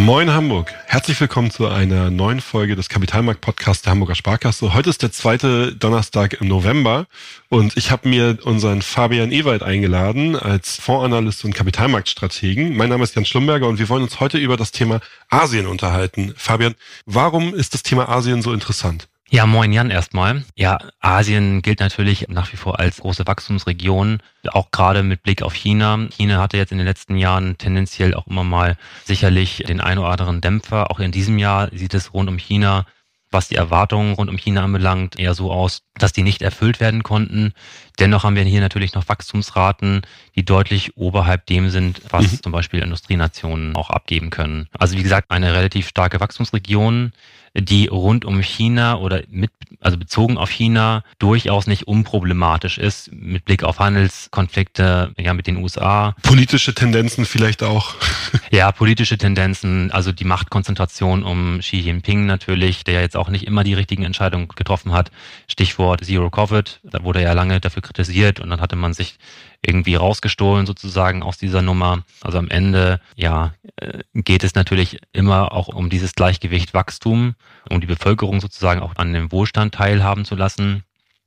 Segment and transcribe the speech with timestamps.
[0.00, 0.72] Moin Hamburg.
[0.86, 4.72] Herzlich willkommen zu einer neuen Folge des Kapitalmarkt-Podcasts der Hamburger Sparkasse.
[4.72, 7.06] Heute ist der zweite Donnerstag im November
[7.50, 12.74] und ich habe mir unseren Fabian Ewald eingeladen als Fondsanalyst und Kapitalmarktstrategen.
[12.78, 16.32] Mein Name ist Jan Schlumberger und wir wollen uns heute über das Thema Asien unterhalten.
[16.34, 19.06] Fabian, warum ist das Thema Asien so interessant?
[19.32, 20.42] Ja, moin Jan erstmal.
[20.56, 25.54] Ja, Asien gilt natürlich nach wie vor als große Wachstumsregion, auch gerade mit Blick auf
[25.54, 26.08] China.
[26.10, 30.08] China hatte jetzt in den letzten Jahren tendenziell auch immer mal sicherlich den ein oder
[30.08, 30.90] anderen Dämpfer.
[30.90, 32.86] Auch in diesem Jahr sieht es rund um China
[33.30, 37.02] was die Erwartungen rund um China anbelangt, eher so aus, dass die nicht erfüllt werden
[37.02, 37.52] konnten.
[37.98, 40.02] Dennoch haben wir hier natürlich noch Wachstumsraten,
[40.34, 42.42] die deutlich oberhalb dem sind, was mhm.
[42.42, 44.68] zum Beispiel Industrienationen auch abgeben können.
[44.78, 47.12] Also wie gesagt, eine relativ starke Wachstumsregion,
[47.56, 49.50] die rund um China oder mit,
[49.80, 55.56] also bezogen auf China durchaus nicht unproblematisch ist, mit Blick auf Handelskonflikte ja, mit den
[55.56, 56.14] USA.
[56.22, 57.94] Politische Tendenzen vielleicht auch.
[58.50, 63.64] ja, politische Tendenzen, also die Machtkonzentration um Xi Jinping natürlich, der jetzt auch nicht immer
[63.64, 65.10] die richtigen Entscheidungen getroffen hat.
[65.48, 69.18] Stichwort Zero Covid, da wurde er ja lange dafür kritisiert und dann hatte man sich
[69.64, 72.04] irgendwie rausgestohlen sozusagen aus dieser Nummer.
[72.22, 77.34] Also am Ende, ja, äh, geht es natürlich immer auch um dieses Gleichgewicht Wachstum,
[77.68, 80.84] um die Bevölkerung sozusagen auch an dem Wohlstand teilhaben zu lassen.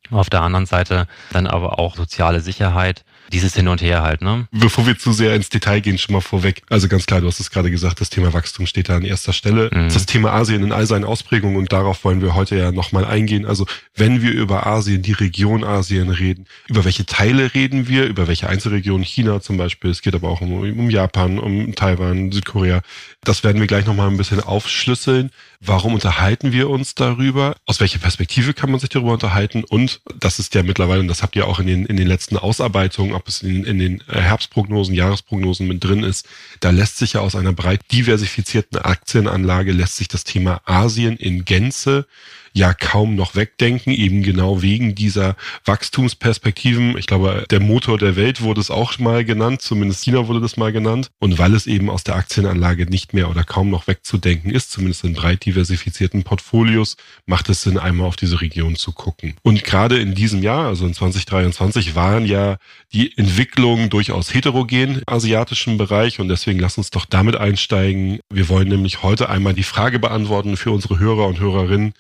[0.10, 4.48] Auf der anderen Seite dann aber auch soziale Sicherheit dieses Hin und Her halt, ne?
[4.52, 6.62] Bevor wir zu sehr ins Detail gehen, schon mal vorweg.
[6.70, 9.34] Also ganz klar, du hast es gerade gesagt, das Thema Wachstum steht da an erster
[9.34, 9.70] Stelle.
[9.74, 9.90] Mhm.
[9.90, 13.46] Das Thema Asien in all seinen Ausprägungen und darauf wollen wir heute ja nochmal eingehen.
[13.46, 18.28] Also wenn wir über Asien, die Region Asien reden, über welche Teile reden wir, über
[18.28, 22.82] welche Einzelregionen, China zum Beispiel, es geht aber auch um, um Japan, um Taiwan, Südkorea.
[23.24, 25.32] Das werden wir gleich nochmal ein bisschen aufschlüsseln.
[25.60, 27.56] Warum unterhalten wir uns darüber?
[27.66, 29.64] Aus welcher Perspektive kann man sich darüber unterhalten?
[29.64, 32.36] Und das ist ja mittlerweile, und das habt ihr auch in den, in den letzten
[32.36, 36.28] Ausarbeitungen, ob es in, in den äh, Herbstprognosen, Jahresprognosen mit drin ist,
[36.60, 41.46] da lässt sich ja aus einer breit diversifizierten Aktienanlage lässt sich das Thema Asien in
[41.46, 42.06] Gänze
[42.54, 46.98] ja kaum noch wegdenken, eben genau wegen dieser Wachstumsperspektiven.
[46.98, 50.56] Ich glaube, der Motor der Welt wurde es auch mal genannt, zumindest China wurde das
[50.56, 51.10] mal genannt.
[51.20, 55.04] Und weil es eben aus der Aktienanlage nicht mehr oder kaum noch wegzudenken ist, zumindest
[55.04, 59.36] in breit diversifizierten Portfolios, macht es Sinn, einmal auf diese Region zu gucken.
[59.42, 62.58] Und gerade in diesem Jahr, also in 2023, waren ja
[62.94, 68.20] die Entwicklungen durchaus heterogen im asiatischen Bereich und deswegen lass uns doch damit einsteigen.
[68.32, 71.94] Wir wollen nämlich heute einmal die Frage beantworten für unsere Hörer und Hörerinnen,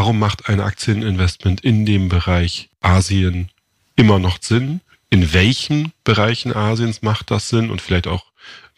[0.00, 3.50] Warum macht ein Aktieninvestment in dem Bereich Asien
[3.96, 4.80] immer noch Sinn?
[5.10, 7.68] In welchen Bereichen Asiens macht das Sinn?
[7.68, 8.24] Und vielleicht auch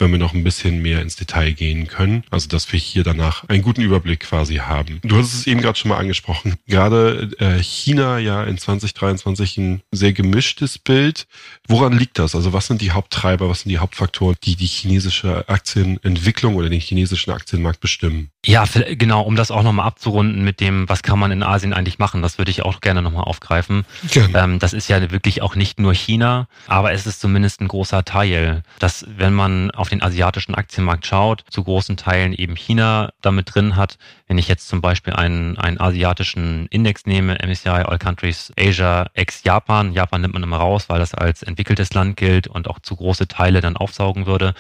[0.01, 2.25] wenn wir noch ein bisschen mehr ins Detail gehen können.
[2.31, 5.01] Also dass wir hier danach einen guten Überblick quasi haben.
[5.03, 6.55] Du hast es eben gerade schon mal angesprochen.
[6.67, 11.27] Gerade äh, China ja in 2023 ein sehr gemischtes Bild.
[11.69, 12.35] Woran liegt das?
[12.35, 16.81] Also was sind die Haupttreiber, was sind die Hauptfaktoren, die die chinesische Aktienentwicklung oder den
[16.81, 18.31] chinesischen Aktienmarkt bestimmen?
[18.47, 21.99] Ja, genau, um das auch nochmal abzurunden mit dem, was kann man in Asien eigentlich
[21.99, 23.85] machen, das würde ich auch gerne nochmal aufgreifen.
[24.11, 24.39] Gerne.
[24.39, 28.03] Ähm, das ist ja wirklich auch nicht nur China, aber es ist zumindest ein großer
[28.05, 33.55] Teil, dass wenn man auf den asiatischen Aktienmarkt schaut, zu großen Teilen eben China damit
[33.55, 33.99] drin hat.
[34.27, 39.45] Wenn ich jetzt zum Beispiel einen, einen asiatischen Index nehme, MSCI All Countries Asia ex
[39.45, 42.97] Japan, Japan nimmt man immer raus, weil das als entwickeltes Land gilt und auch zu
[42.97, 44.55] große Teile dann aufsaugen würde,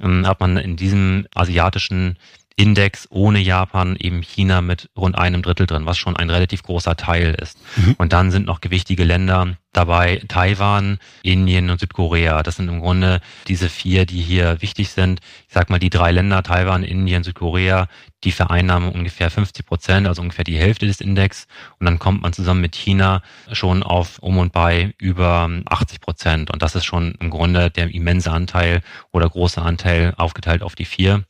[0.00, 2.16] ähm, hat man in diesem asiatischen
[2.60, 6.94] Index ohne Japan eben China mit rund einem Drittel drin, was schon ein relativ großer
[6.94, 7.58] Teil ist.
[7.76, 7.94] Mhm.
[7.96, 12.42] Und dann sind noch gewichtige Länder dabei, Taiwan, Indien und Südkorea.
[12.42, 15.20] Das sind im Grunde diese vier, die hier wichtig sind.
[15.46, 17.88] Ich sag mal, die drei Länder, Taiwan, Indien, Südkorea,
[18.24, 21.46] die vereinnahmen ungefähr 50 Prozent, also ungefähr die Hälfte des Index.
[21.78, 23.22] Und dann kommt man zusammen mit China
[23.52, 26.50] schon auf um und bei über 80 Prozent.
[26.50, 28.82] Und das ist schon im Grunde der immense Anteil
[29.12, 31.14] oder große Anteil aufgeteilt auf die vier.
[31.14, 31.26] Und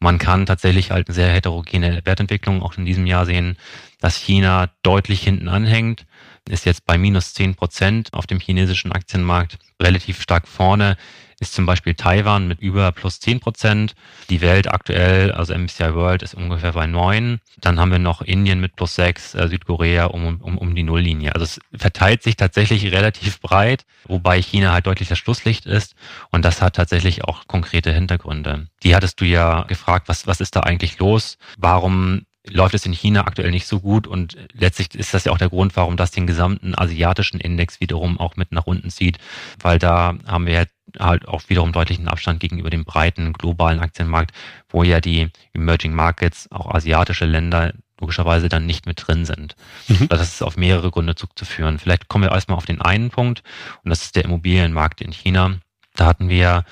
[0.00, 3.56] man kann tatsächlich halt eine sehr heterogene Wertentwicklung auch in diesem Jahr sehen,
[4.00, 6.04] dass China deutlich hinten anhängt,
[6.48, 10.96] ist jetzt bei minus 10 Prozent auf dem chinesischen Aktienmarkt relativ stark vorne
[11.40, 13.94] ist zum Beispiel Taiwan mit über plus 10 Prozent.
[14.30, 17.40] Die Welt aktuell, also MSCI World, ist ungefähr bei 9.
[17.60, 21.34] Dann haben wir noch Indien mit plus 6, äh, Südkorea um, um, um die Nulllinie.
[21.34, 25.94] Also es verteilt sich tatsächlich relativ breit, wobei China halt deutlich das Schlusslicht ist.
[26.30, 28.68] Und das hat tatsächlich auch konkrete Hintergründe.
[28.82, 31.38] Die hattest du ja gefragt, was, was ist da eigentlich los?
[31.58, 35.38] Warum läuft es in China aktuell nicht so gut und letztlich ist das ja auch
[35.38, 39.18] der Grund, warum das den gesamten asiatischen Index wiederum auch mit nach unten zieht,
[39.60, 40.66] weil da haben wir
[40.98, 44.32] halt auch wiederum deutlichen Abstand gegenüber dem breiten globalen Aktienmarkt,
[44.68, 49.56] wo ja die Emerging Markets, auch asiatische Länder, logischerweise dann nicht mit drin sind.
[49.88, 50.08] Mhm.
[50.08, 51.78] Das ist auf mehrere Gründe zurückzuführen.
[51.78, 53.42] Vielleicht kommen wir erstmal auf den einen Punkt
[53.82, 55.56] und das ist der Immobilienmarkt in China.
[55.96, 56.64] Da hatten wir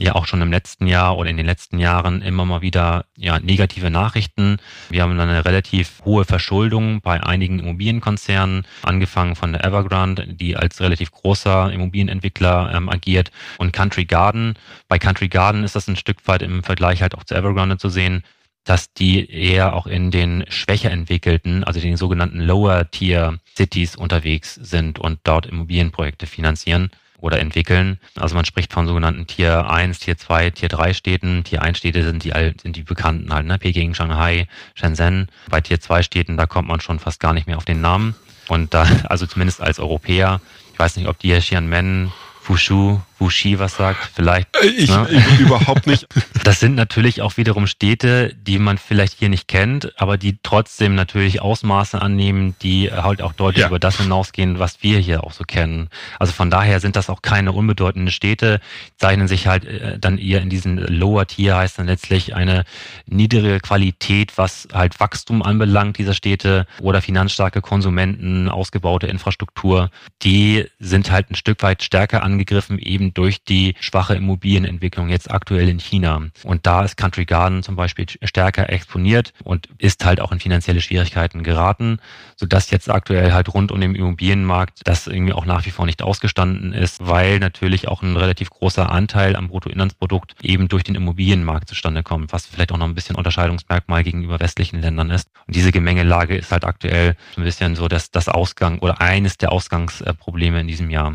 [0.00, 3.38] ja auch schon im letzten Jahr oder in den letzten Jahren immer mal wieder ja,
[3.38, 4.58] negative Nachrichten.
[4.88, 10.80] Wir haben eine relativ hohe Verschuldung bei einigen Immobilienkonzernen, angefangen von der Evergrande, die als
[10.80, 14.54] relativ großer Immobilienentwickler ähm, agiert, und Country Garden.
[14.88, 17.88] Bei Country Garden ist das ein Stück weit im Vergleich halt auch zu Evergrande zu
[17.88, 18.22] sehen,
[18.64, 24.54] dass die eher auch in den schwächer entwickelten, also den sogenannten Lower Tier Cities unterwegs
[24.54, 27.98] sind und dort Immobilienprojekte finanzieren oder entwickeln.
[28.16, 31.44] Also man spricht von sogenannten Tier 1, Tier 2, Tier 3 Städten.
[31.44, 32.32] Tier 1 Städte sind die,
[32.62, 33.58] sind die bekannten halt, ne?
[33.58, 35.28] Peking, Shanghai, Shenzhen.
[35.48, 38.14] Bei Tier 2 Städten, da kommt man schon fast gar nicht mehr auf den Namen.
[38.48, 40.40] Und da, also zumindest als Europäer,
[40.72, 44.48] ich weiß nicht, ob die Xianmen, Fushu, Wuxi was sagt, vielleicht.
[44.56, 45.06] Äh, ich, ne?
[45.10, 46.06] ich überhaupt nicht.
[46.42, 50.94] Das sind natürlich auch wiederum Städte, die man vielleicht hier nicht kennt, aber die trotzdem
[50.94, 53.68] natürlich Ausmaße annehmen, die halt auch deutlich ja.
[53.68, 55.90] über das hinausgehen, was wir hier auch so kennen.
[56.18, 58.60] Also von daher sind das auch keine unbedeutenden Städte,
[58.96, 62.64] zeichnen sich halt äh, dann eher in diesen Lower Tier, heißt dann letztlich eine
[63.06, 69.90] niedrige Qualität, was halt Wachstum anbelangt dieser Städte oder finanzstarke Konsumenten, ausgebaute Infrastruktur,
[70.22, 75.68] die sind halt ein Stück weit stärker angegriffen, eben durch die schwache Immobilienentwicklung jetzt aktuell
[75.68, 76.22] in China.
[76.44, 80.80] Und da ist Country Garden zum Beispiel stärker exponiert und ist halt auch in finanzielle
[80.80, 81.98] Schwierigkeiten geraten,
[82.36, 86.02] sodass jetzt aktuell halt rund um den Immobilienmarkt das irgendwie auch nach wie vor nicht
[86.02, 91.68] ausgestanden ist, weil natürlich auch ein relativ großer Anteil am Bruttoinlandsprodukt eben durch den Immobilienmarkt
[91.68, 95.28] zustande kommt, was vielleicht auch noch ein bisschen Unterscheidungsmerkmal gegenüber westlichen Ländern ist.
[95.46, 99.36] Und diese Gemengelage ist halt aktuell so ein bisschen so dass das Ausgang oder eines
[99.36, 101.14] der Ausgangsprobleme in diesem Jahr.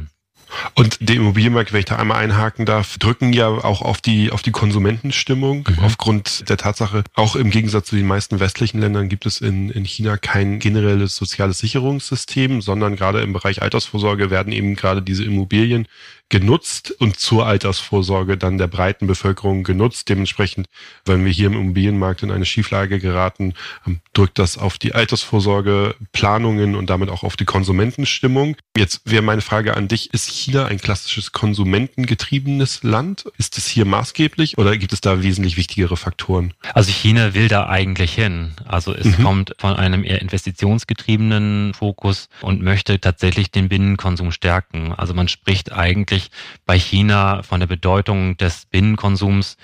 [0.74, 4.42] Und der Immobilienmarkt, wenn ich da einmal einhaken darf, drücken ja auch auf die, auf
[4.42, 5.68] die Konsumentenstimmung.
[5.70, 5.84] Mhm.
[5.84, 9.86] Aufgrund der Tatsache, auch im Gegensatz zu den meisten westlichen Ländern gibt es in, in
[9.86, 15.88] China kein generelles soziales Sicherungssystem, sondern gerade im Bereich Altersvorsorge werden eben gerade diese Immobilien
[16.30, 20.10] genutzt und zur Altersvorsorge dann der breiten Bevölkerung genutzt.
[20.10, 20.68] Dementsprechend,
[21.06, 23.54] wenn wir hier im Immobilienmarkt in eine Schieflage geraten,
[23.86, 28.58] ähm, drückt das auf die Altersvorsorge, Planungen und damit auch auf die Konsumentenstimmung.
[28.76, 33.26] Jetzt wäre meine Frage an dich, ist China ein klassisches konsumentengetriebenes Land?
[33.38, 36.54] Ist es hier maßgeblich oder gibt es da wesentlich wichtigere Faktoren?
[36.74, 38.54] Also China will da eigentlich hin.
[38.66, 39.24] Also es mhm.
[39.24, 44.92] kommt von einem eher investitionsgetriebenen Fokus und möchte tatsächlich den Binnenkonsum stärken.
[44.92, 46.32] Also man spricht eigentlich wirklich
[46.66, 49.58] bei China von der Bedeutung des Binnenkonsums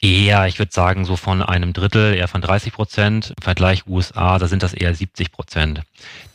[0.00, 3.34] eher, ich würde sagen, so von einem Drittel, eher von 30 Prozent.
[3.36, 5.82] Im Vergleich USA, da sind das eher 70 Prozent.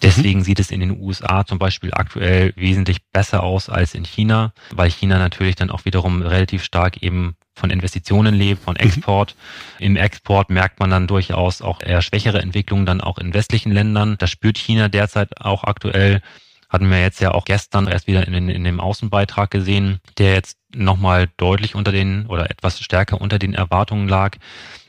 [0.03, 0.43] Deswegen mhm.
[0.43, 4.91] sieht es in den USA zum Beispiel aktuell wesentlich besser aus als in China, weil
[4.91, 8.85] China natürlich dann auch wiederum relativ stark eben von Investitionen lebt, von mhm.
[8.85, 9.35] Export.
[9.79, 9.85] Mhm.
[9.85, 14.17] Im Export merkt man dann durchaus auch eher schwächere Entwicklungen dann auch in westlichen Ländern.
[14.19, 16.21] Das spürt China derzeit auch aktuell.
[16.75, 20.57] Hatten wir jetzt ja auch gestern erst wieder in, in dem Außenbeitrag gesehen, der jetzt
[20.75, 24.35] nochmal deutlich unter den oder etwas stärker unter den Erwartungen lag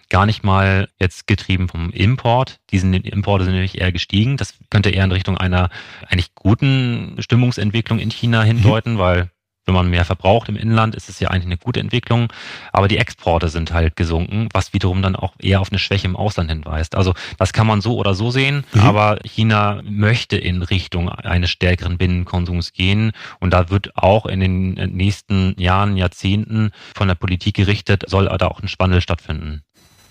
[0.09, 2.59] gar nicht mal jetzt getrieben vom Import.
[2.71, 4.37] Diesen Importe sind nämlich eher gestiegen.
[4.37, 5.71] Das könnte eher in Richtung einer
[6.09, 8.99] eigentlich guten Stimmungsentwicklung in China hindeuten, mhm.
[8.99, 9.31] weil
[9.67, 12.33] wenn man mehr verbraucht im Inland, ist es ja eigentlich eine gute Entwicklung.
[12.73, 16.17] Aber die Exporte sind halt gesunken, was wiederum dann auch eher auf eine Schwäche im
[16.17, 16.95] Ausland hinweist.
[16.95, 18.81] Also das kann man so oder so sehen, mhm.
[18.81, 23.13] aber China möchte in Richtung eines stärkeren Binnenkonsums gehen.
[23.41, 28.47] Und da wird auch in den nächsten Jahren, Jahrzehnten von der Politik gerichtet, soll da
[28.47, 29.63] auch ein Wandel stattfinden.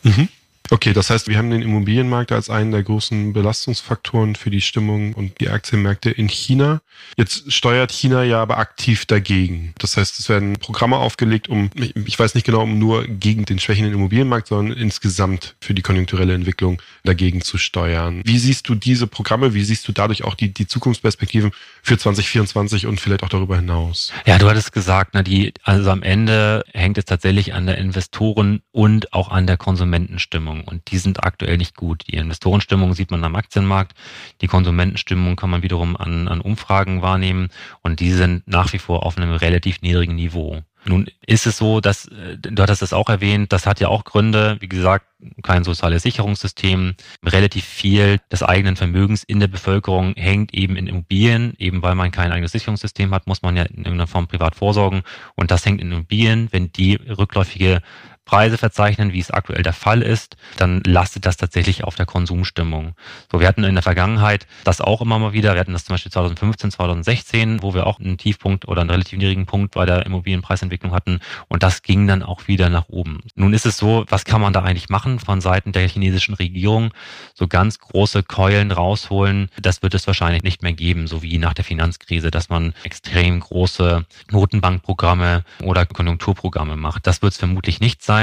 [0.04, 0.30] Mhm.
[0.72, 5.14] Okay, das heißt, wir haben den Immobilienmarkt als einen der großen Belastungsfaktoren für die Stimmung
[5.14, 6.82] und die Aktienmärkte in China.
[7.18, 9.74] Jetzt steuert China ja aber aktiv dagegen.
[9.78, 13.60] Das heißt, es werden Programme aufgelegt, um, ich weiß nicht genau, um nur gegen den
[13.60, 18.22] schwächenden Immobilienmarkt, sondern insgesamt für die konjunkturelle Entwicklung dagegen zu steuern.
[18.26, 19.54] Wie siehst du diese Programme?
[19.54, 21.52] Wie siehst du dadurch auch die, die Zukunftsperspektiven
[21.84, 24.12] für 2024 und vielleicht auch darüber hinaus?
[24.26, 28.62] Ja, du hattest gesagt, na, die, also am Ende hängt es tatsächlich an der Investoren
[28.72, 30.55] und auch an der Konsumentenstimmung.
[30.56, 30.64] Stimmung.
[30.68, 32.04] Und die sind aktuell nicht gut.
[32.08, 33.94] Die Investorenstimmung sieht man am Aktienmarkt,
[34.42, 37.50] die Konsumentenstimmung kann man wiederum an, an Umfragen wahrnehmen.
[37.82, 40.62] Und die sind nach wie vor auf einem relativ niedrigen Niveau.
[40.88, 44.04] Nun ist es so, dass, äh, du hattest es auch erwähnt, das hat ja auch
[44.04, 45.08] Gründe, wie gesagt,
[45.42, 46.94] kein soziales Sicherungssystem,
[47.26, 52.12] relativ viel des eigenen Vermögens in der Bevölkerung hängt eben in Immobilien, eben weil man
[52.12, 55.02] kein eigenes Sicherungssystem hat, muss man ja in irgendeiner Form privat vorsorgen.
[55.34, 57.82] Und das hängt in Immobilien, wenn die rückläufige
[58.26, 62.96] Preise verzeichnen, wie es aktuell der Fall ist, dann lastet das tatsächlich auf der Konsumstimmung.
[63.32, 65.54] So, wir hatten in der Vergangenheit das auch immer mal wieder.
[65.54, 69.20] Wir hatten das zum Beispiel 2015, 2016, wo wir auch einen Tiefpunkt oder einen relativ
[69.20, 71.20] niedrigen Punkt bei der Immobilienpreisentwicklung hatten.
[71.48, 73.20] Und das ging dann auch wieder nach oben.
[73.36, 76.92] Nun ist es so, was kann man da eigentlich machen von Seiten der chinesischen Regierung?
[77.36, 81.54] So ganz große Keulen rausholen, das wird es wahrscheinlich nicht mehr geben, so wie nach
[81.54, 87.06] der Finanzkrise, dass man extrem große Notenbankprogramme oder Konjunkturprogramme macht.
[87.06, 88.15] Das wird es vermutlich nicht sein.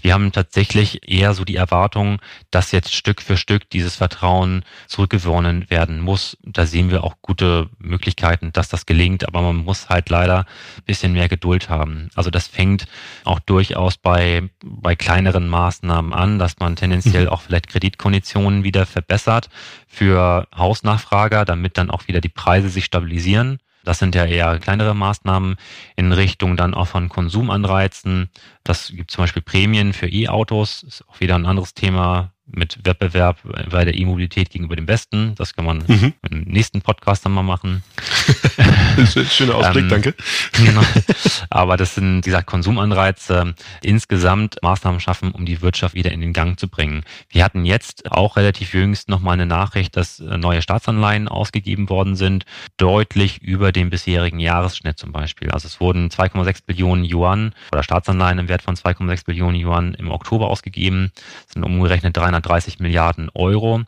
[0.00, 2.20] Wir haben tatsächlich eher so die Erwartung,
[2.50, 6.36] dass jetzt Stück für Stück dieses Vertrauen zurückgewonnen werden muss.
[6.42, 10.84] Da sehen wir auch gute Möglichkeiten, dass das gelingt, aber man muss halt leider ein
[10.86, 12.10] bisschen mehr Geduld haben.
[12.14, 12.86] Also das fängt
[13.24, 17.30] auch durchaus bei, bei kleineren Maßnahmen an, dass man tendenziell mhm.
[17.30, 19.48] auch vielleicht Kreditkonditionen wieder verbessert
[19.86, 23.58] für Hausnachfrager, damit dann auch wieder die Preise sich stabilisieren.
[23.88, 25.56] Das sind ja eher kleinere Maßnahmen
[25.96, 28.28] in Richtung dann auch von Konsumanreizen.
[28.62, 33.38] Das gibt zum Beispiel Prämien für E-Autos, ist auch wieder ein anderes Thema mit Wettbewerb
[33.70, 35.34] bei der E-Mobilität gegenüber dem Westen.
[35.36, 36.14] Das kann man mhm.
[36.30, 37.82] im nächsten Podcast dann mal machen.
[39.30, 40.14] Schöner Ausblick, ähm, danke.
[40.52, 40.82] Genau.
[41.50, 46.32] Aber das sind, wie gesagt, Konsumanreize, insgesamt Maßnahmen schaffen, um die Wirtschaft wieder in den
[46.32, 47.04] Gang zu bringen.
[47.28, 52.16] Wir hatten jetzt auch relativ jüngst nochmal eine Nachricht, dass äh, neue Staatsanleihen ausgegeben worden
[52.16, 52.44] sind,
[52.76, 55.50] deutlich über dem bisherigen Jahresschnitt zum Beispiel.
[55.50, 60.10] Also es wurden 2,6 Billionen Yuan oder Staatsanleihen im Wert von 2,6 Billionen Yuan im
[60.10, 61.12] Oktober ausgegeben.
[61.46, 63.82] Das sind umgerechnet 300 330 Milliarden Euro.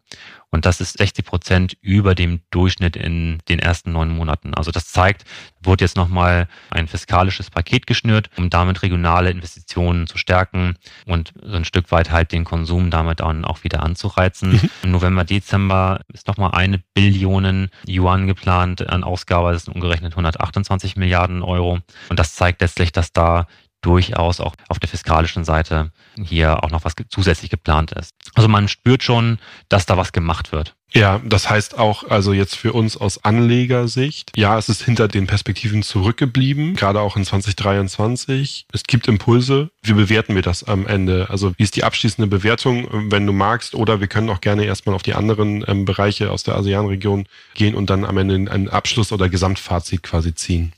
[0.53, 4.53] Und das ist 60 Prozent über dem Durchschnitt in den ersten neun Monaten.
[4.55, 5.25] Also das zeigt,
[5.63, 10.75] wurde jetzt nochmal ein fiskalisches Paket geschnürt, um damit regionale Investitionen zu stärken
[11.07, 14.53] und so ein Stück weit halt den Konsum damit dann auch wieder anzureizen.
[14.53, 14.71] Mhm.
[14.83, 19.53] Im November, Dezember ist nochmal eine Billion Yuan geplant an Ausgabe.
[19.53, 21.79] Das sind umgerechnet 128 Milliarden Euro.
[22.09, 23.47] Und das zeigt letztlich, dass da
[23.83, 28.15] durchaus auch auf der fiskalischen Seite hier auch noch was zusätzlich geplant ist.
[28.35, 30.75] Also man spürt schon, dass da was gemacht wird.
[30.93, 35.27] Ja, das heißt auch, also jetzt für uns aus Anlegersicht, ja, es ist hinter den
[35.27, 38.67] Perspektiven zurückgeblieben, gerade auch in 2023.
[38.73, 39.71] Es gibt Impulse.
[39.83, 41.31] Wie bewerten wir das am Ende?
[41.31, 43.75] Also wie ist die abschließende Bewertung, wenn du magst?
[43.75, 47.77] Oder wir können auch gerne erstmal auf die anderen ähm, Bereiche aus der ASEAN-Region gehen
[47.77, 50.73] und dann am Ende einen Abschluss oder Gesamtfazit quasi ziehen.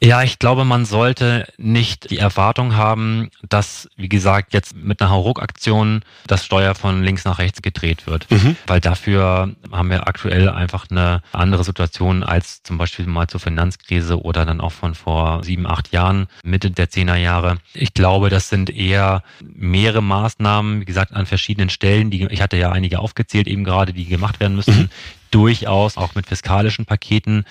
[0.00, 5.10] Ja, ich glaube, man sollte nicht die Erwartung haben, dass, wie gesagt, jetzt mit einer
[5.10, 8.30] Hauruck-Aktion das Steuer von links nach rechts gedreht wird.
[8.30, 8.56] Mhm.
[8.66, 14.22] Weil dafür haben wir aktuell einfach eine andere Situation als zum Beispiel mal zur Finanzkrise
[14.22, 17.58] oder dann auch von vor sieben, acht Jahren, Mitte der Zehnerjahre.
[17.74, 22.56] Ich glaube, das sind eher mehrere Maßnahmen, wie gesagt, an verschiedenen Stellen, die, ich hatte
[22.56, 24.90] ja einige aufgezählt eben gerade, die gemacht werden müssen, mhm
[25.30, 27.44] durchaus auch mit fiskalischen Paketen,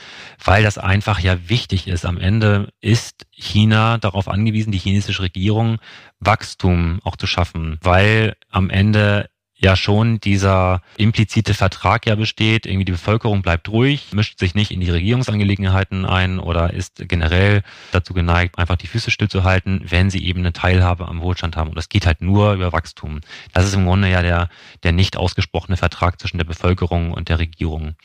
[0.44, 2.06] weil das einfach ja wichtig ist.
[2.06, 5.80] Am Ende ist China darauf angewiesen, die chinesische Regierung
[6.20, 12.86] Wachstum auch zu schaffen, weil am Ende ja schon dieser implizite Vertrag ja besteht, irgendwie
[12.86, 18.14] die Bevölkerung bleibt ruhig, mischt sich nicht in die Regierungsangelegenheiten ein oder ist generell dazu
[18.14, 21.70] geneigt, einfach die Füße stillzuhalten, wenn sie eben eine Teilhabe am Wohlstand haben.
[21.70, 23.22] Und das geht halt nur über Wachstum.
[23.54, 24.50] Das ist im Grunde ja der,
[24.84, 27.96] der nicht ausgesprochene Vertrag zwischen der Bevölkerung und der Regierung.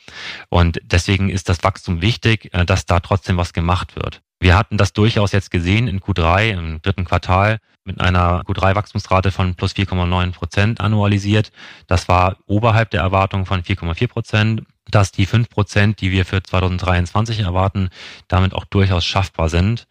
[0.49, 4.21] Und deswegen ist das Wachstum wichtig, äh, dass da trotzdem was gemacht wird.
[4.43, 9.55] Wir hatten das durchaus jetzt gesehen in Q3, im dritten Quartal, mit einer Q3-Wachstumsrate von
[9.55, 11.53] plus 4,9 Prozent annualisiert.
[11.87, 16.43] Das war oberhalb der Erwartung von 4,4 Prozent, dass die 5 Prozent, die wir für
[16.43, 17.87] 2023 erwarten,
[18.27, 19.87] damit auch durchaus schaffbar sind.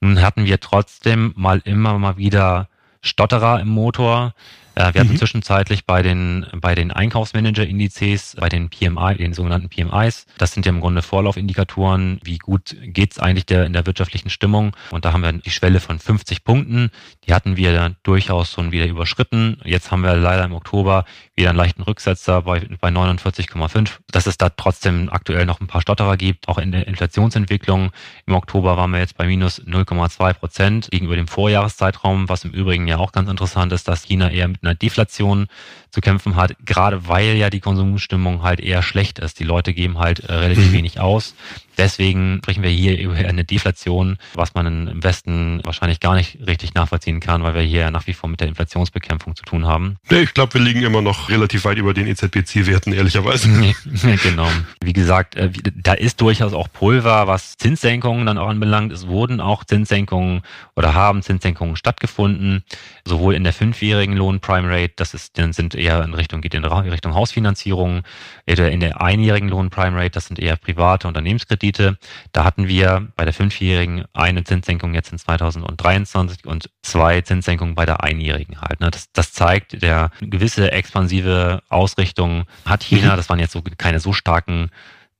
[0.00, 2.70] Nun hatten wir trotzdem mal immer mal wieder
[3.02, 4.32] Stotterer im Motor.
[4.80, 5.18] Äh, wir hatten mhm.
[5.18, 10.70] zwischenzeitlich bei den, bei den Einkaufsmanager-Indizes, bei den PMI, den sogenannten PMIs, das sind ja
[10.70, 14.74] im Grunde Vorlaufindikatoren, wie gut geht's eigentlich der, in der wirtschaftlichen Stimmung.
[14.90, 16.90] Und da haben wir die Schwelle von 50 Punkten.
[17.26, 19.58] Die hatten wir durchaus schon wieder überschritten.
[19.64, 21.04] Jetzt haben wir leider im Oktober
[21.36, 23.90] wieder einen leichten Rücksetzer bei, bei 49,5.
[24.10, 27.90] Dass es da trotzdem aktuell noch ein paar Stotterer gibt, auch in der Inflationsentwicklung.
[28.26, 32.86] Im Oktober waren wir jetzt bei minus 0,2 Prozent gegenüber dem Vorjahreszeitraum, was im Übrigen
[32.86, 35.48] ja auch ganz interessant ist, dass China eher mit einer Deflation
[35.90, 39.38] zu kämpfen hat, gerade weil ja die Konsumstimmung halt eher schlecht ist.
[39.40, 40.72] Die Leute geben halt äh, relativ mhm.
[40.72, 41.34] wenig aus.
[41.80, 46.74] Deswegen sprechen wir hier über eine Deflation, was man im Westen wahrscheinlich gar nicht richtig
[46.74, 49.96] nachvollziehen kann, weil wir hier nach wie vor mit der Inflationsbekämpfung zu tun haben.
[50.10, 53.48] Nee, ich glaube, wir liegen immer noch relativ weit über den EZB-Zielwerten, ehrlicherweise.
[54.22, 54.48] genau.
[54.82, 58.92] Wie gesagt, äh, da ist durchaus auch Pulver, was Zinssenkungen dann auch anbelangt.
[58.92, 60.42] Es wurden auch Zinssenkungen
[60.76, 62.62] oder haben Zinssenkungen stattgefunden,
[63.06, 66.54] sowohl in der fünfjährigen Lohn Prime Rate, das ist, dann sind eher in Richtung, geht
[66.54, 68.02] in Richtung Hausfinanzierung,
[68.46, 71.98] in der einjährigen Loan Prime Rate, das sind eher private Unternehmenskredite.
[72.32, 77.86] Da hatten wir bei der fünfjährigen eine Zinssenkung jetzt in 2023 und zwei Zinssenkungen bei
[77.86, 78.80] der einjährigen halt.
[78.80, 78.90] Ne?
[78.90, 83.12] Das, das zeigt, der gewisse expansive Ausrichtung hat China.
[83.12, 83.16] Mhm.
[83.16, 84.70] Das waren jetzt so keine so starken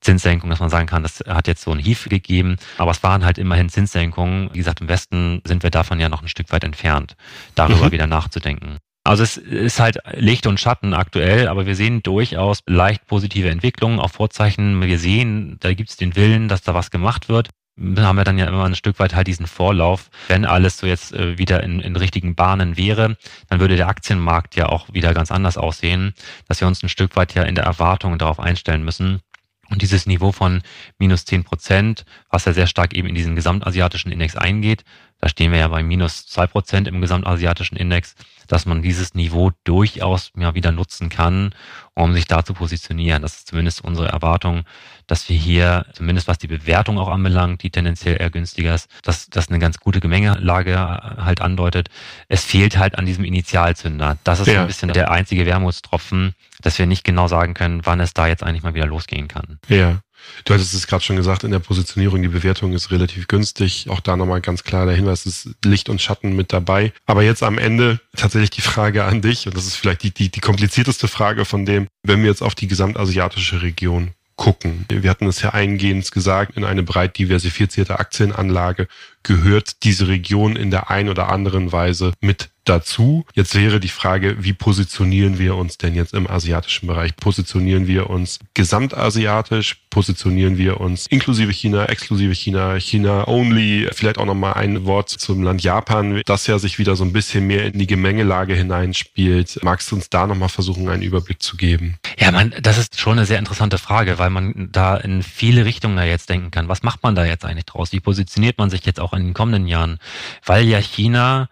[0.00, 2.56] Zinssenkung, dass man sagen kann, das hat jetzt so ein Hief gegeben.
[2.78, 4.50] Aber es waren halt immerhin Zinssenkungen.
[4.52, 7.16] Wie gesagt, im Westen sind wir davon ja noch ein Stück weit entfernt,
[7.54, 7.92] darüber mhm.
[7.92, 8.78] wieder nachzudenken.
[9.02, 13.98] Also es ist halt Licht und Schatten aktuell, aber wir sehen durchaus leicht positive Entwicklungen,
[13.98, 14.80] auch Vorzeichen.
[14.82, 17.48] Wir sehen, da gibt es den Willen, dass da was gemacht wird.
[17.76, 20.10] Da haben wir dann ja immer ein Stück weit halt diesen Vorlauf.
[20.28, 23.16] Wenn alles so jetzt äh, wieder in, in richtigen Bahnen wäre,
[23.48, 26.12] dann würde der Aktienmarkt ja auch wieder ganz anders aussehen,
[26.46, 29.22] dass wir uns ein Stück weit ja in der Erwartung darauf einstellen müssen,
[29.70, 30.62] und dieses Niveau von
[30.98, 34.84] minus zehn Prozent, was ja sehr stark eben in diesen gesamtasiatischen Index eingeht,
[35.20, 38.14] da stehen wir ja bei minus zwei Prozent im gesamtasiatischen Index,
[38.48, 41.54] dass man dieses Niveau durchaus ja wieder nutzen kann,
[41.94, 43.22] um sich da zu positionieren.
[43.22, 44.64] Das ist zumindest unsere Erwartung,
[45.06, 49.28] dass wir hier, zumindest was die Bewertung auch anbelangt, die tendenziell eher günstiger ist, dass
[49.28, 51.90] das eine ganz gute Gemengelage halt andeutet.
[52.28, 54.18] Es fehlt halt an diesem Initialzünder.
[54.24, 58.00] Das ist ja, ein bisschen der einzige Wermutstropfen, dass wir nicht genau sagen können, wann
[58.00, 59.58] es da jetzt eigentlich mal wieder losgehen kann.
[59.68, 60.00] Ja.
[60.44, 63.86] Du hattest es gerade schon gesagt, in der Positionierung, die Bewertung ist relativ günstig.
[63.88, 66.92] Auch da nochmal ganz klar der Hinweis, ist Licht und Schatten mit dabei.
[67.06, 70.30] Aber jetzt am Ende tatsächlich die Frage an dich, und das ist vielleicht die, die,
[70.30, 74.86] die komplizierteste Frage von dem, wenn wir jetzt auf die gesamtasiatische Region gucken.
[74.88, 78.88] Wir hatten es ja eingehend gesagt, in eine breit diversifizierte Aktienanlage
[79.22, 83.24] gehört diese Region in der ein oder anderen Weise mit dazu.
[83.34, 87.16] Jetzt wäre die Frage, wie positionieren wir uns denn jetzt im asiatischen Bereich?
[87.16, 89.76] Positionieren wir uns gesamtasiatisch?
[89.90, 93.88] Positionieren wir uns inklusive China, exklusive China, China only?
[93.92, 97.46] Vielleicht auch nochmal ein Wort zum Land Japan, das ja sich wieder so ein bisschen
[97.46, 99.58] mehr in die Gemengelage hineinspielt.
[99.62, 101.96] Magst du uns da nochmal versuchen, einen Überblick zu geben?
[102.18, 105.96] Ja, man, das ist schon eine sehr interessante Frage, weil man da in viele Richtungen
[105.96, 106.68] da jetzt denken kann.
[106.68, 107.90] Was macht man da jetzt eigentlich draus?
[107.92, 109.98] Wie positioniert man sich jetzt auch in den kommenden Jahren?
[110.44, 111.48] Weil ja China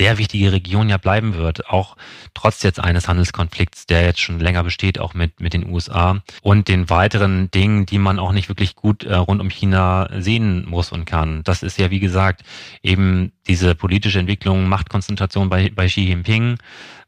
[0.00, 1.96] sehr wichtige Region ja bleiben wird, auch
[2.34, 6.68] trotz jetzt eines Handelskonflikts, der jetzt schon länger besteht, auch mit, mit den USA und
[6.68, 10.92] den weiteren Dingen, die man auch nicht wirklich gut äh, rund um China sehen muss
[10.92, 11.42] und kann.
[11.44, 12.42] Das ist ja, wie gesagt,
[12.82, 16.58] eben diese politische Entwicklung, Machtkonzentration bei, bei Xi Jinping,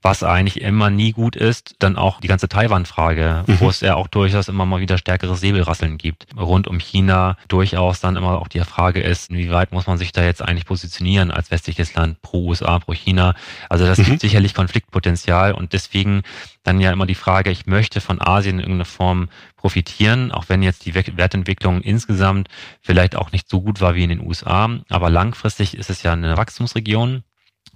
[0.02, 1.76] was eigentlich immer nie gut ist.
[1.78, 3.60] Dann auch die ganze Taiwan-Frage, mhm.
[3.60, 6.26] wo es ja auch durchaus immer mal wieder stärkere Säbelrasseln gibt.
[6.36, 10.24] Rund um China durchaus dann immer auch die Frage ist, inwieweit muss man sich da
[10.24, 13.34] jetzt eigentlich positionieren als westliches Land pro USA, pro China.
[13.68, 14.04] Also das mhm.
[14.04, 16.22] gibt sicherlich Konfliktpotenzial und deswegen
[16.64, 20.62] dann ja immer die Frage, ich möchte von Asien in irgendeiner Form profitieren, auch wenn
[20.62, 22.48] jetzt die Wertentwicklung insgesamt
[22.80, 24.68] vielleicht auch nicht so gut war wie in den USA.
[24.88, 27.22] Aber langfristig ist es ja eine Wachstumsregion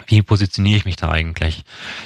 [0.07, 1.65] wie positioniere ich mich da eigentlich?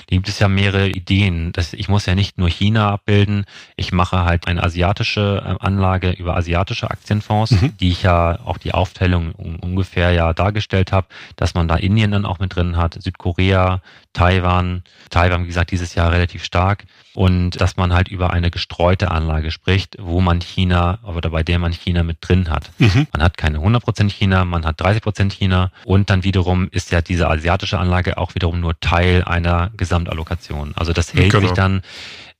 [0.08, 1.52] Da gibt es ja mehrere Ideen.
[1.52, 3.44] Das, ich muss ja nicht nur China abbilden,
[3.76, 7.76] ich mache halt eine asiatische äh, Anlage über asiatische Aktienfonds, mhm.
[7.78, 12.26] die ich ja auch die Aufteilung ungefähr ja dargestellt habe, dass man da Indien dann
[12.26, 17.76] auch mit drin hat, Südkorea, Taiwan, Taiwan, wie gesagt, dieses Jahr relativ stark und dass
[17.76, 22.02] man halt über eine gestreute Anlage spricht, wo man China, oder bei der man China
[22.02, 22.70] mit drin hat.
[22.78, 23.06] Mhm.
[23.12, 27.28] Man hat keine 100% China, man hat 30% China und dann wiederum ist ja diese
[27.28, 30.72] asiatische Anlage auch wiederum nur Teil einer Gesamtallokation.
[30.76, 31.46] Also das hält genau.
[31.46, 31.82] sich dann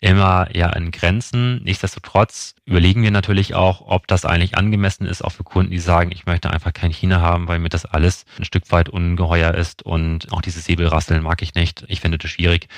[0.00, 1.62] immer ja in Grenzen.
[1.62, 6.10] Nichtsdestotrotz überlegen wir natürlich auch, ob das eigentlich angemessen ist, auch für Kunden, die sagen,
[6.12, 9.82] ich möchte einfach kein China haben, weil mir das alles ein Stück weit ungeheuer ist
[9.82, 11.84] und auch dieses Säbelrasseln mag ich nicht.
[11.88, 12.68] Ich finde das schwierig.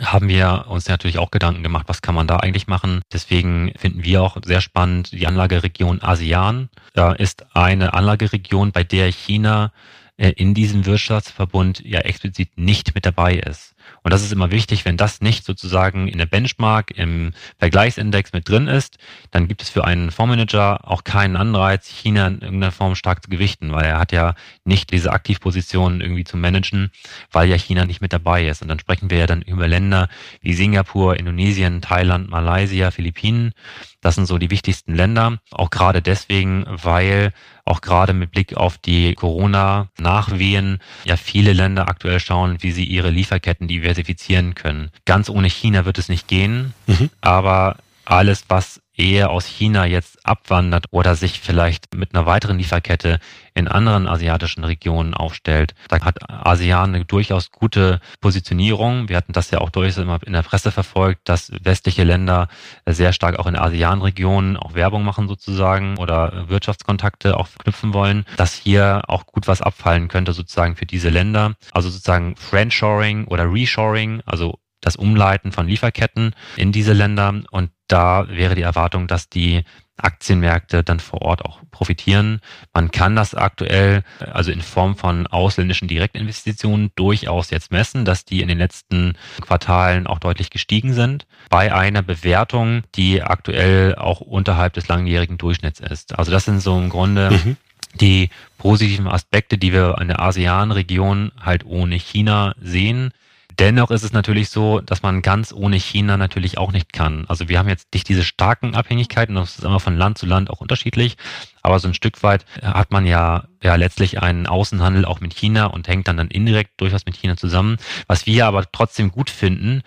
[0.00, 3.02] Haben wir uns natürlich auch Gedanken gemacht, was kann man da eigentlich machen.
[3.12, 6.70] Deswegen finden wir auch sehr spannend die Anlageregion ASEAN.
[6.94, 9.72] Da ist eine Anlageregion, bei der China
[10.16, 13.69] äh, in diesem Wirtschaftsverbund ja explizit nicht mit dabei ist.
[14.02, 18.48] Und das ist immer wichtig, wenn das nicht sozusagen in der Benchmark, im Vergleichsindex mit
[18.48, 18.98] drin ist,
[19.30, 23.30] dann gibt es für einen Fondsmanager auch keinen Anreiz, China in irgendeiner Form stark zu
[23.30, 24.34] gewichten, weil er hat ja
[24.64, 26.90] nicht diese Aktivpositionen irgendwie zu managen,
[27.30, 28.62] weil ja China nicht mit dabei ist.
[28.62, 30.08] Und dann sprechen wir ja dann über Länder
[30.40, 33.52] wie Singapur, Indonesien, Thailand, Malaysia, Philippinen.
[34.00, 35.38] Das sind so die wichtigsten Länder.
[35.50, 37.32] Auch gerade deswegen, weil
[37.64, 43.10] auch gerade mit Blick auf die Corona-Nachwehen ja viele Länder aktuell schauen, wie sie ihre
[43.10, 44.90] Lieferketten diversifizieren können.
[45.04, 47.10] Ganz ohne China wird es nicht gehen, mhm.
[47.20, 47.76] aber
[48.10, 53.18] alles, was eher aus China jetzt abwandert oder sich vielleicht mit einer weiteren Lieferkette
[53.54, 55.74] in anderen asiatischen Regionen aufstellt.
[55.88, 59.08] Da hat ASEAN eine durchaus gute Positionierung.
[59.08, 62.48] Wir hatten das ja auch durchaus immer in der Presse verfolgt, dass westliche Länder
[62.86, 68.54] sehr stark auch in ASEAN-Regionen auch Werbung machen sozusagen oder Wirtschaftskontakte auch knüpfen wollen, dass
[68.54, 71.54] hier auch gut was abfallen könnte sozusagen für diese Länder.
[71.72, 77.42] Also sozusagen Friendshoring oder Reshoring, also das Umleiten von Lieferketten in diese Länder.
[77.50, 79.64] Und da wäre die Erwartung, dass die
[80.02, 82.40] Aktienmärkte dann vor Ort auch profitieren.
[82.72, 88.40] Man kann das aktuell, also in Form von ausländischen Direktinvestitionen, durchaus jetzt messen, dass die
[88.40, 94.72] in den letzten Quartalen auch deutlich gestiegen sind, bei einer Bewertung, die aktuell auch unterhalb
[94.74, 96.18] des langjährigen Durchschnitts ist.
[96.18, 97.56] Also das sind so im Grunde mhm.
[97.94, 103.12] die positiven Aspekte, die wir in der ASEAN-Region halt ohne China sehen.
[103.60, 107.26] Dennoch ist es natürlich so, dass man ganz ohne China natürlich auch nicht kann.
[107.28, 110.48] Also wir haben jetzt nicht diese starken Abhängigkeiten, das ist immer von Land zu Land
[110.48, 111.18] auch unterschiedlich,
[111.60, 115.66] aber so ein Stück weit hat man ja, ja letztlich einen Außenhandel auch mit China
[115.66, 117.76] und hängt dann dann indirekt durchaus mit China zusammen.
[118.06, 119.82] Was wir aber trotzdem gut finden,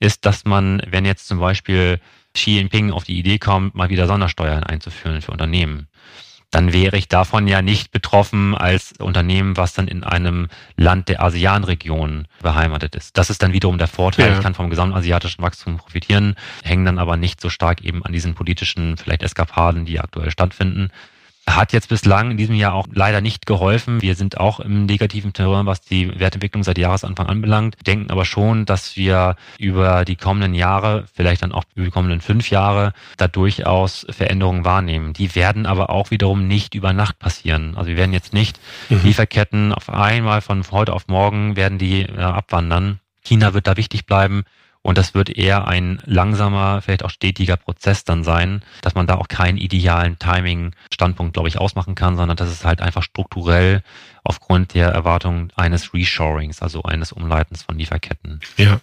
[0.00, 2.00] ist, dass man, wenn jetzt zum Beispiel
[2.32, 5.88] Xi Jinping auf die Idee kommt, mal wieder Sondersteuern einzuführen für Unternehmen,
[6.50, 11.22] dann wäre ich davon ja nicht betroffen als Unternehmen, was dann in einem Land der
[11.22, 13.18] ASEAN-Region beheimatet ist.
[13.18, 14.30] Das ist dann wiederum der Vorteil.
[14.30, 14.36] Ja.
[14.36, 18.34] Ich kann vom gesamtasiatischen Wachstum profitieren, hängen dann aber nicht so stark eben an diesen
[18.34, 20.90] politischen vielleicht Eskapaden, die aktuell stattfinden.
[21.56, 24.02] Hat jetzt bislang in diesem Jahr auch leider nicht geholfen.
[24.02, 28.66] Wir sind auch im negativen Terrain, was die Wertentwicklung seit Jahresanfang anbelangt, denken aber schon,
[28.66, 33.28] dass wir über die kommenden Jahre, vielleicht dann auch über die kommenden fünf Jahre, da
[33.28, 35.12] durchaus Veränderungen wahrnehmen.
[35.12, 37.76] Die werden aber auch wiederum nicht über Nacht passieren.
[37.76, 39.00] Also wir werden jetzt nicht mhm.
[39.02, 43.00] Lieferketten auf einmal von heute auf morgen werden die äh, abwandern.
[43.24, 44.44] China wird da wichtig bleiben.
[44.82, 49.16] Und das wird eher ein langsamer, vielleicht auch stetiger Prozess dann sein, dass man da
[49.16, 53.82] auch keinen idealen Timing-Standpunkt, glaube ich, ausmachen kann, sondern dass es halt einfach strukturell
[54.24, 58.40] aufgrund der Erwartung eines Reshorings, also eines Umleitens von Lieferketten.
[58.56, 58.80] Ja.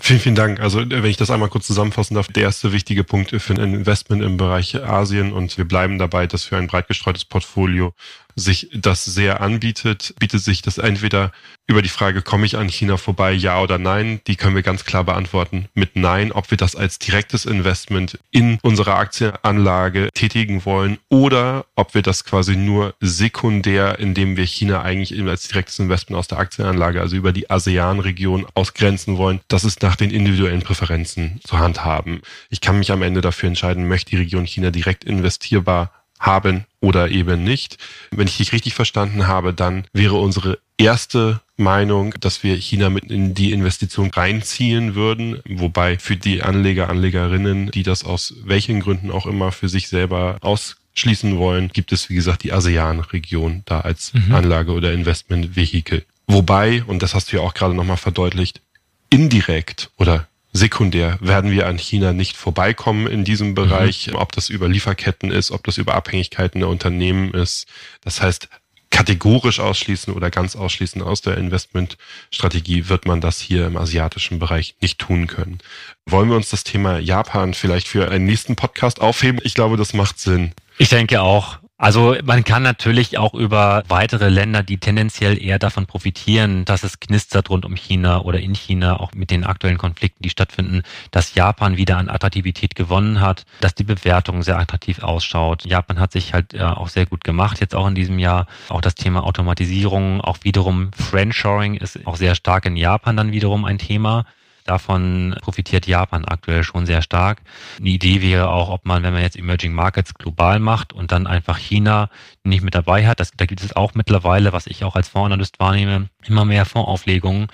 [0.00, 0.60] Vielen, vielen Dank.
[0.60, 4.22] Also wenn ich das einmal kurz zusammenfassen darf, der erste wichtige Punkt für ein Investment
[4.22, 7.94] im Bereich Asien und wir bleiben dabei, dass für ein breit gestreutes Portfolio
[8.36, 11.32] sich das sehr anbietet, bietet sich das entweder
[11.66, 14.84] über die Frage, komme ich an China vorbei, ja oder nein, die können wir ganz
[14.84, 20.98] klar beantworten mit Nein, ob wir das als direktes Investment in unserer Aktienanlage tätigen wollen
[21.08, 26.28] oder ob wir das quasi nur sekundär, indem wir China eigentlich als direktes Investment aus
[26.28, 29.40] der Aktienanlage, also über die ASEAN-Region ausgrenzen wollen.
[29.48, 32.20] Das ist nach den individuellen Präferenzen zu handhaben.
[32.50, 37.10] Ich kann mich am Ende dafür entscheiden, möchte die Region China direkt investierbar haben oder
[37.10, 37.78] eben nicht.
[38.10, 43.10] Wenn ich dich richtig verstanden habe, dann wäre unsere erste Meinung, dass wir China mit
[43.10, 49.10] in die Investition reinziehen würden, wobei für die Anleger, Anlegerinnen, die das aus welchen Gründen
[49.10, 54.12] auch immer für sich selber ausschließen wollen, gibt es, wie gesagt, die ASEAN-Region da als
[54.12, 54.34] mhm.
[54.34, 56.04] Anlage- oder Investmentvehikel.
[56.26, 58.60] Wobei, und das hast du ja auch gerade nochmal verdeutlicht,
[59.08, 64.16] indirekt oder sekundär werden wir an China nicht vorbeikommen in diesem Bereich, mhm.
[64.16, 67.66] ob das über Lieferketten ist, ob das über Abhängigkeiten der Unternehmen ist.
[68.02, 68.48] Das heißt,
[68.90, 74.74] kategorisch ausschließen oder ganz ausschließen aus der Investmentstrategie wird man das hier im asiatischen Bereich
[74.80, 75.58] nicht tun können.
[76.06, 79.40] Wollen wir uns das Thema Japan vielleicht für einen nächsten Podcast aufheben?
[79.44, 80.52] Ich glaube, das macht Sinn.
[80.78, 81.58] Ich denke auch.
[81.78, 87.00] Also man kann natürlich auch über weitere Länder, die tendenziell eher davon profitieren, dass es
[87.00, 91.34] knistert rund um China oder in China, auch mit den aktuellen Konflikten, die stattfinden, dass
[91.34, 95.66] Japan wieder an Attraktivität gewonnen hat, dass die Bewertung sehr attraktiv ausschaut.
[95.66, 98.46] Japan hat sich halt auch sehr gut gemacht, jetzt auch in diesem Jahr.
[98.70, 103.66] Auch das Thema Automatisierung, auch wiederum Friendshoring ist auch sehr stark in Japan dann wiederum
[103.66, 104.24] ein Thema.
[104.66, 107.40] Davon profitiert Japan aktuell schon sehr stark.
[107.78, 111.26] Eine Idee wäre auch, ob man, wenn man jetzt Emerging Markets global macht und dann
[111.26, 112.10] einfach China
[112.44, 115.60] nicht mit dabei hat, das, da gibt es auch mittlerweile, was ich auch als Fondsanalyst
[115.60, 117.46] wahrnehme, immer mehr Fondsauflegungen,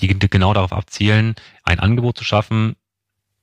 [0.00, 2.76] die genau darauf abzielen, ein Angebot zu schaffen,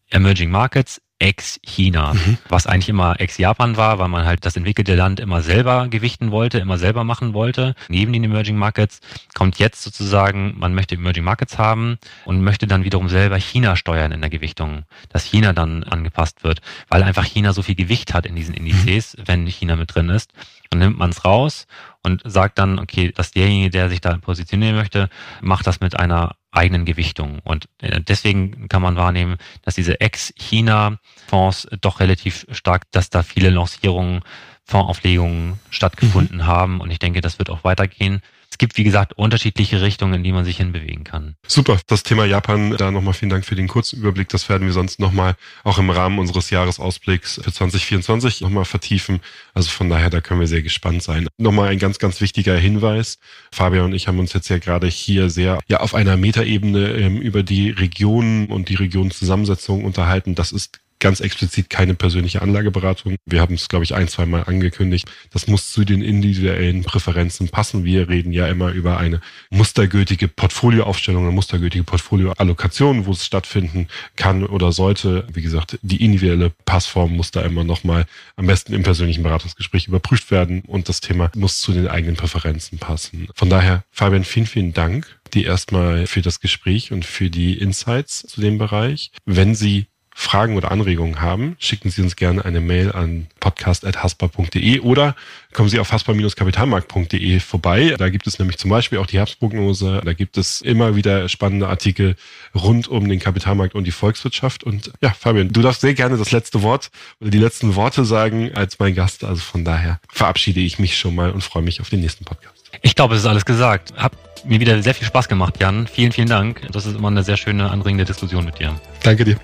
[0.09, 2.38] Emerging Markets ex-China, mhm.
[2.47, 6.60] was eigentlich immer ex-Japan war, weil man halt das entwickelte Land immer selber gewichten wollte,
[6.60, 7.75] immer selber machen wollte.
[7.89, 9.01] Neben den Emerging Markets
[9.34, 14.12] kommt jetzt sozusagen, man möchte Emerging Markets haben und möchte dann wiederum selber China steuern
[14.12, 18.25] in der Gewichtung, dass China dann angepasst wird, weil einfach China so viel Gewicht hat
[18.25, 19.23] in diesen Indizes, mhm.
[19.25, 20.32] wenn China mit drin ist.
[20.69, 21.65] Dann nimmt man es raus
[22.07, 25.09] und sagt dann, okay, dass derjenige, der sich da positionieren möchte,
[25.41, 27.39] macht das mit einer eigenen Gewichtung.
[27.43, 33.49] Und äh, deswegen kann man wahrnehmen, dass diese Ex-China-Fonds doch relativ stark, dass da viele
[33.49, 34.21] Lancierungen,
[34.63, 36.47] Fondsauflegungen stattgefunden mhm.
[36.47, 36.81] haben.
[36.81, 40.31] Und ich denke, das wird auch weitergehen es gibt, wie gesagt, unterschiedliche Richtungen, in die
[40.31, 41.36] man sich hinbewegen kann.
[41.45, 41.79] Super.
[41.88, 44.29] Das Thema Japan, da nochmal vielen Dank für den kurzen Überblick.
[44.29, 49.19] Das werden wir sonst nochmal auch im Rahmen unseres Jahresausblicks für 2024 nochmal vertiefen.
[49.53, 51.27] Also von daher, da können wir sehr gespannt sein.
[51.38, 53.19] Nochmal ein ganz, ganz wichtiger Hinweis.
[53.51, 57.21] Fabian und ich haben uns jetzt ja gerade hier sehr ja auf einer Metaebene ähm,
[57.21, 60.36] über die Regionen und die Regionenzusammensetzung unterhalten.
[60.36, 63.15] Das ist ganz explizit keine persönliche Anlageberatung.
[63.25, 65.10] Wir haben es, glaube ich, ein, zwei Mal angekündigt.
[65.31, 67.86] Das muss zu den individuellen Präferenzen passen.
[67.86, 74.45] Wir reden ja immer über eine mustergültige Portfolioaufstellung, eine mustergültige Portfolioallokation, wo es stattfinden kann
[74.45, 75.27] oder sollte.
[75.31, 78.05] Wie gesagt, die individuelle Passform muss da immer nochmal
[78.36, 82.79] am besten im persönlichen Beratungsgespräch überprüft werden und das Thema muss zu den eigenen Präferenzen
[82.79, 83.27] passen.
[83.36, 88.21] Von daher, Fabian, vielen, vielen Dank dir erstmal für das Gespräch und für die Insights
[88.21, 89.12] zu dem Bereich.
[89.25, 89.88] Wenn Sie
[90.19, 95.15] Fragen oder Anregungen haben, schicken Sie uns gerne eine Mail an podcast.haspa.de oder
[95.53, 97.93] kommen Sie auf haspa-kapitalmarkt.de vorbei.
[97.95, 100.01] Da gibt es nämlich zum Beispiel auch die Herbstprognose.
[100.03, 102.15] Da gibt es immer wieder spannende Artikel
[102.56, 104.63] rund um den Kapitalmarkt und die Volkswirtschaft.
[104.63, 106.89] Und ja, Fabian, du darfst sehr gerne das letzte Wort
[107.21, 109.23] oder die letzten Worte sagen als mein Gast.
[109.23, 112.65] Also von daher verabschiede ich mich schon mal und freue mich auf den nächsten Podcast.
[112.82, 113.93] Ich glaube, es ist alles gesagt.
[113.95, 114.13] Hab
[114.45, 115.86] mir wieder sehr viel Spaß gemacht, Jan.
[115.86, 116.67] Vielen, vielen Dank.
[116.71, 118.82] Das ist immer eine sehr schöne, anregende Diskussion mit dir.
[119.03, 119.38] Danke dir.